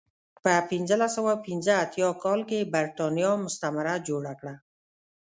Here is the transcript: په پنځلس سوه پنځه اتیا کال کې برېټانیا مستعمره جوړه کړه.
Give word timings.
په 0.43 0.53
پنځلس 0.69 1.11
سوه 1.17 1.33
پنځه 1.45 1.71
اتیا 1.83 2.09
کال 2.23 2.39
کې 2.49 2.69
برېټانیا 2.73 3.31
مستعمره 3.45 3.95
جوړه 4.07 4.33
کړه. 4.39 4.55